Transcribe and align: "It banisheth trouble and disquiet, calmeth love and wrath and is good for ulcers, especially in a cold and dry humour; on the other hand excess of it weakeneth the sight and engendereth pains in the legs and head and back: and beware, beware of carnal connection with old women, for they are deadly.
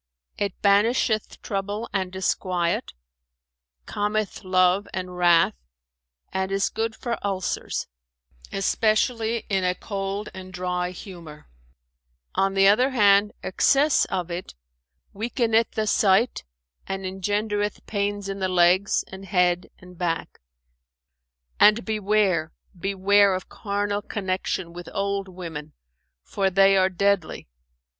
"It 0.35 0.59
banisheth 0.63 1.39
trouble 1.43 1.87
and 1.93 2.11
disquiet, 2.11 2.93
calmeth 3.85 4.43
love 4.43 4.87
and 4.95 5.15
wrath 5.15 5.53
and 6.33 6.51
is 6.51 6.69
good 6.71 6.95
for 6.95 7.19
ulcers, 7.23 7.85
especially 8.51 9.45
in 9.47 9.63
a 9.63 9.75
cold 9.75 10.29
and 10.33 10.51
dry 10.51 10.89
humour; 10.89 11.51
on 12.33 12.55
the 12.55 12.67
other 12.67 12.89
hand 12.89 13.31
excess 13.43 14.05
of 14.05 14.31
it 14.31 14.55
weakeneth 15.13 15.69
the 15.73 15.85
sight 15.85 16.45
and 16.87 17.05
engendereth 17.05 17.85
pains 17.85 18.27
in 18.27 18.39
the 18.39 18.49
legs 18.49 19.03
and 19.05 19.25
head 19.25 19.69
and 19.77 19.99
back: 19.99 20.39
and 21.59 21.85
beware, 21.85 22.51
beware 22.75 23.35
of 23.35 23.49
carnal 23.49 24.01
connection 24.01 24.73
with 24.73 24.89
old 24.95 25.27
women, 25.27 25.73
for 26.23 26.49
they 26.49 26.75
are 26.75 26.89
deadly. 26.89 27.47